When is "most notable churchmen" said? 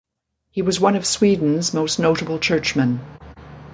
1.75-3.01